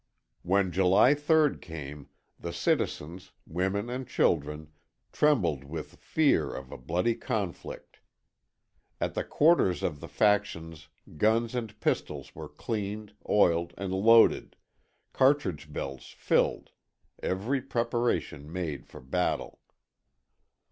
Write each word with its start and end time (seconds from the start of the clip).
When 0.41 0.71
July 0.71 1.13
3rd 1.13 1.61
came, 1.61 2.09
the 2.39 2.51
citizens, 2.51 3.33
women 3.45 3.87
and 3.87 4.07
children, 4.07 4.71
trembled 5.11 5.63
with 5.63 5.97
fear 5.97 6.51
of 6.55 6.71
a 6.71 6.77
bloody 6.79 7.13
conflict. 7.13 7.99
At 8.99 9.13
the 9.13 9.23
quarters 9.23 9.83
of 9.83 9.99
the 9.99 10.07
factions 10.07 10.87
guns 11.17 11.53
and 11.53 11.79
pistols 11.79 12.33
were 12.33 12.49
cleaned, 12.49 13.13
oiled 13.29 13.75
and 13.77 13.93
loaded, 13.93 14.55
cartridge 15.13 15.71
belts 15.71 16.15
filled 16.17 16.71
every 17.21 17.61
preparation 17.61 18.51
made 18.51 18.87
for 18.87 19.01
battle. 19.01 19.59